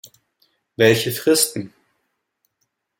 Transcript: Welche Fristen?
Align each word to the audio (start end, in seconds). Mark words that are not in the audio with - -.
Welche 0.77 1.11
Fristen? 1.11 1.73